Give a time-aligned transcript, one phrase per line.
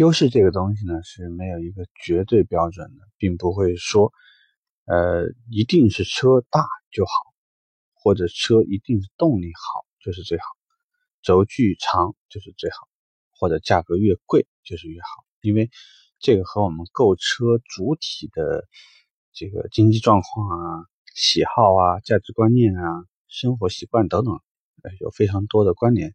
[0.00, 4.14] 优势这个东西呢是没有一个绝对标准的，并不会说，
[4.86, 7.10] 呃，一定是车大就好，
[7.92, 10.44] 或者车一定是动力好就是最好，
[11.20, 12.88] 轴距长就是最好，
[13.32, 15.06] 或者价格越贵就是越好，
[15.42, 15.68] 因为
[16.18, 18.66] 这个和我们购车主体的
[19.34, 24.32] 这个经济状况啊、喜好啊、价值观念啊、生活习惯等等，
[24.82, 26.14] 呃，有非常多的关联。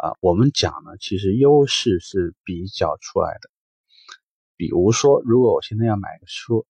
[0.00, 3.50] 啊，我们讲呢，其实优势是比较出来的。
[4.56, 6.64] 比如说，如果我现在要买个车，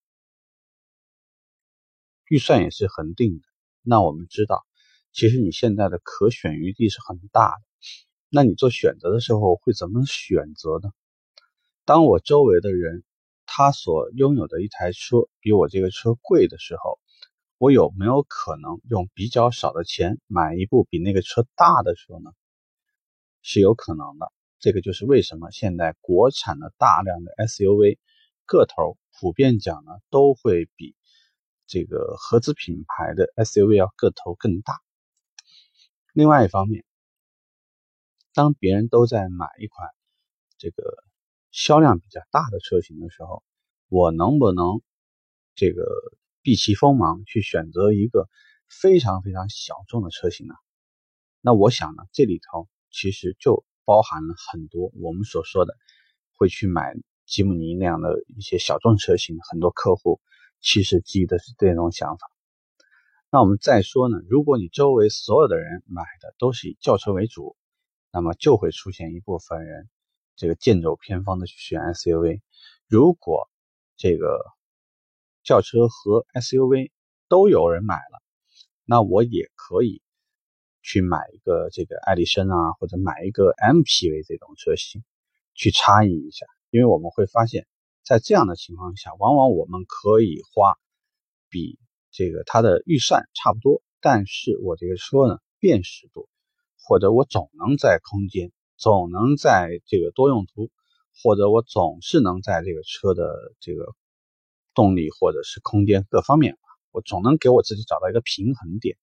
[2.29, 3.45] 预算也是恒定的，
[3.83, 4.67] 那我们知道，
[5.13, 7.63] 其实你现在的可选余地是很大的。
[8.31, 10.91] 那你做选择的时候会怎么选择呢？
[11.85, 13.05] 当我周围的人
[13.47, 16.99] 他所拥有的一台车比我这个车贵的时候，
[17.59, 22.33] 我有没有可能用比较少的钱买一部比那个车大的车呢？
[23.43, 27.99] 是有可能的，这个就是为什么现在国产的大量的 SUV
[28.45, 30.95] 个头普遍讲呢，都会比
[31.67, 34.81] 这个合资品牌的 SUV 要个头更大。
[36.13, 36.85] 另外一方面，
[38.35, 39.89] 当别人都在买一款
[40.59, 40.83] 这个
[41.51, 43.43] 销量比较大的车型的时候，
[43.89, 44.83] 我能不能
[45.55, 45.85] 这个
[46.43, 48.29] 避其锋芒去选择一个
[48.69, 50.55] 非常非常小众的车型呢？
[51.41, 52.69] 那我想呢，这里头。
[52.91, 55.75] 其实就包含了很多我们所说的
[56.37, 56.95] 会去买
[57.27, 60.21] 吉姆尼那样的一些小众车型，很多客户
[60.61, 62.31] 其实基于的是这种想法。
[63.31, 67.57] 那我们再说呢，如果你周围所有的人买的都是以轿车为主，
[68.11, 69.89] 那么就会出现一部分人
[70.35, 72.41] 这个剑走偏锋的去选 SUV。
[72.89, 73.49] 如果
[73.97, 74.45] 这个
[75.45, 76.91] 轿车和 SUV
[77.29, 78.21] 都有人买了，
[78.85, 80.03] 那我也可以。
[80.83, 85.03] 去买一个这个爱丽绅啊，或者买一个 MPV 这种车型，
[85.55, 87.67] 去差异一下，因为我们会发现，
[88.03, 90.79] 在这样的情况下，往往我们可以花
[91.49, 91.79] 比
[92.11, 96.29] 这个它的预算差不多，但是我这个车呢，辨识度，
[96.83, 100.71] 或者我总能在空间，总能在这个多用途，
[101.23, 103.95] 或者我总是能在这个车的这个
[104.75, 106.57] 动力或者是空间各方面，
[106.91, 108.97] 我总能给我自己找到一个平衡点。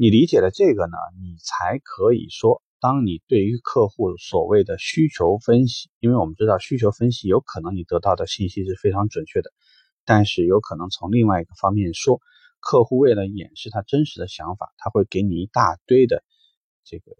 [0.00, 9.52] 你理解了这个呢，你才可以说，当你对于客户所谓的需求分析，因为我们知道需求分析有可能你得到的信息是非常准确的，
[10.06, 12.22] 但是有可能从另外一个方面说，
[12.60, 16.24] 客户为了掩饰他真实的想法，他会给你一大堆的
[16.82, 17.12] 这个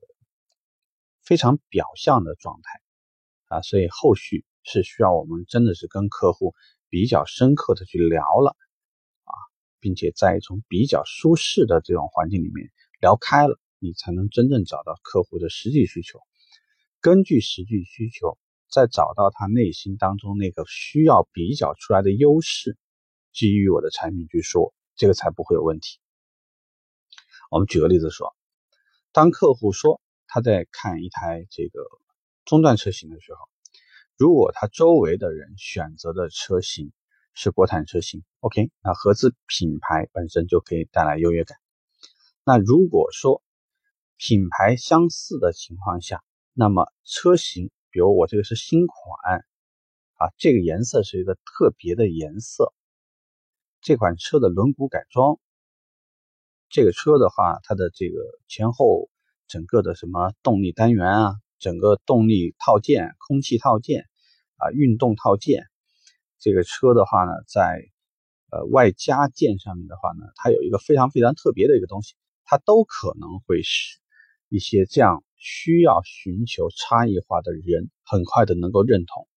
[1.23, 2.81] 非常表象的状态
[3.57, 6.55] 啊，所以后续是需要我们真的是跟客户
[6.89, 8.57] 比较深刻的去聊了。
[9.81, 12.71] 并且在一种比较舒适的这种环境里面
[13.01, 16.21] 聊开了，你才能真正找到客户的实际需求。
[17.01, 18.39] 根据实际需求，
[18.71, 22.77] 再找到他内心当中那个需要比较出来的优势，
[23.33, 25.99] 基于我的产品去说，这个才不会有问题。
[27.51, 28.37] 我们举个例子说，
[29.13, 31.81] 当客户说他在看一台这个
[32.45, 33.49] 中段车型的时候，
[34.17, 36.93] 如果他周围的人选择的车型，
[37.33, 41.57] 是国产车型，OK，那合资品牌本身就可以带来优越感。
[42.45, 43.43] 那如果说
[44.17, 49.45] 品牌相似的情况下，那么车型，比如我这个是新款，
[50.17, 52.75] 啊，这个颜色是一个特别的颜色，
[53.81, 55.39] 这款车的轮毂改装，
[56.69, 59.09] 这个车的话，它的这个前后
[59.47, 64.07] 整个的什么动力单元啊，整个动力套件、空气套件
[64.57, 65.70] 啊、运动套件。
[66.41, 67.85] 这个车的话呢，在
[68.51, 72.15] 呃外加件上面的话呢，它有一个非常非常特别的一个东西，
[72.45, 73.99] 它都可能会使
[74.49, 79.29] 一些这样需要寻求差异化的人很快的能够认同。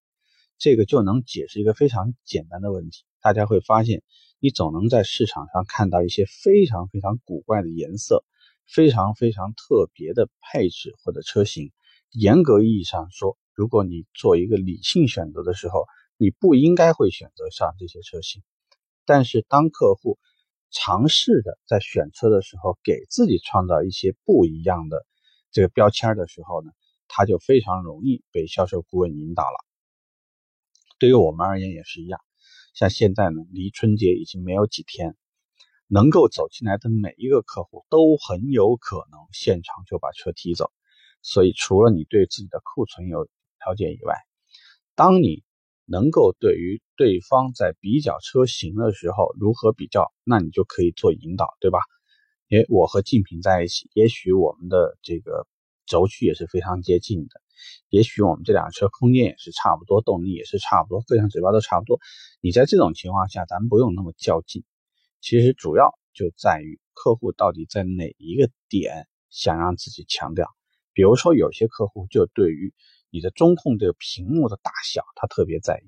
[0.58, 4.02] 这个就能解释一个非常简单的问题，大家会发现，
[4.40, 8.24] 你总能在市场上看到一些非常非常古怪的颜色，
[8.66, 11.74] 非常非常特别的配置或者车型。
[12.12, 15.85] 严格意义上说，如果你做一个理性选择的时候，
[16.18, 18.44] 你不应该会选择上这些车型，
[19.06, 20.20] 但是当客户
[20.70, 25.06] 尝试的在选车的时候，给自己创造一些不一样的
[25.52, 26.72] 这个标签的时候呢，
[27.08, 29.66] 他就非常容易被销售顾问引导了。
[31.00, 32.20] 对于我们而言也是一样，
[32.74, 35.18] 像现在呢，离春节已经没有几天，
[35.88, 40.72] 能够走进来的每一个客户都很有可能现场就把车提走，
[41.22, 44.16] 所以除了你对自己的库存有了解以外，
[44.96, 45.44] 当你
[45.85, 51.80] 能够对于对方在比较车型的时候如何比较，那你就可以做引导，对吧？
[52.50, 55.47] 诶，我和竞品在一起，也许我们的这个
[55.85, 57.41] 轴距也是非常接近的，
[57.90, 62.00] 也许我们这辆车空间也是差不多，动力也是差不多，各项指标都差不多。
[62.41, 64.64] 你在这种情况下，咱们不用那么较劲。
[65.20, 70.47] 其实主要就在于客户到底在哪一个点想让自己强调。
[70.94, 72.72] 比如说，有些客户就对于
[73.14, 75.86] 你的中控这个屏幕的大小，他特别在意。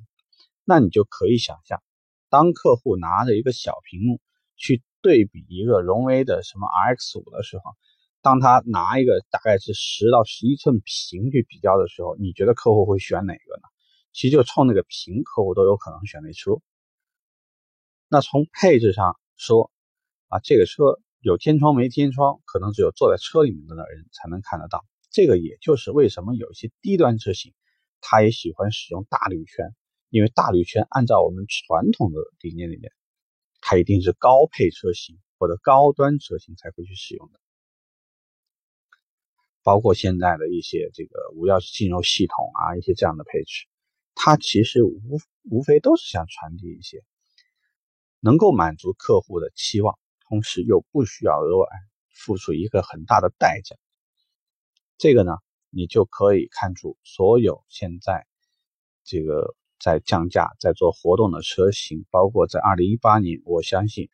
[0.63, 1.81] 那你就可以想象，
[2.29, 4.21] 当客户拿着一个小屏幕
[4.55, 7.63] 去对比一个荣威的什么 RX 五的时候，
[8.21, 13.63] 当他拿一个大概是十到十一寸屏去比较的时候，你觉得客户会选哪个呢？
[14.13, 16.61] 其实就冲那个屏，客户都有可能选那车。
[18.07, 19.71] 那从配置上说，
[20.27, 24.85] 啊，这个车有天窗没天窗，可能只有坐在车里面的人才能看得到。
[25.15, 27.53] 这个也就是为什么有一些低端车型，
[28.01, 29.73] 他也喜欢使用大铝圈。
[30.09, 32.91] 因为大铝圈按照我们传统的理念里面，
[33.61, 37.39] 它一定是高配车型或者高端车型才会去使用的，
[39.63, 43.67] 包括现在的一些这个无钥匙进入系统啊，一些这样的配置，
[44.15, 45.19] 它其实无
[45.49, 47.03] 无非都是想传递一些
[48.19, 49.97] 能够满足客户的期望，
[50.27, 51.67] 同时又不需要额外
[52.09, 53.77] 付出一个很大的代价。
[54.97, 55.33] 这个呢，
[55.69, 58.25] 你就可以看出所有现在
[59.03, 59.55] 这个。
[59.77, 64.09] 在降价、在做活动的车型，包括在二零一八年，我相信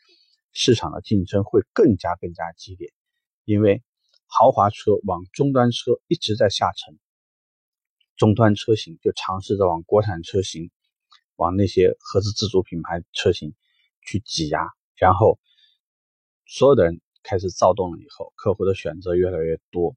[0.52, 2.92] 市场的竞争会更加更加激烈，
[3.46, 3.84] 因为
[4.26, 6.98] 豪华车往中端车一直在下沉，
[8.18, 10.72] 中端车型就尝试着往国产车型、
[11.36, 13.54] 往那些合资自主品牌车型
[14.02, 15.40] 去挤压，然后
[16.48, 19.96] 所有的人开始躁动了以后，客户的选择越来越多，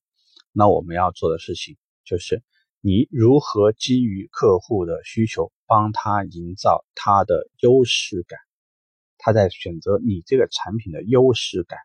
[0.55, 2.43] 那我们要做的事情就是。
[2.87, 8.39] 你如何基于客户的需求，帮他营造他的优势感？
[9.17, 11.79] 他在选择你这个产品的优势感，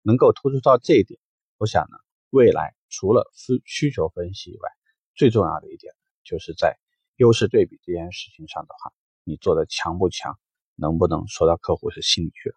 [0.00, 1.18] 能够突出到这一点。
[1.58, 1.96] 我想呢，
[2.30, 4.70] 未来除了需需求分析以外，
[5.16, 5.92] 最重要的一点
[6.22, 6.78] 就是在
[7.16, 8.92] 优势对比这件事情上的话，
[9.24, 10.38] 你做的强不强，
[10.76, 12.54] 能不能说到客户是心里去了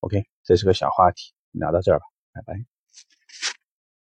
[0.00, 2.75] ？OK，这是个小话题，聊到这儿吧，拜拜。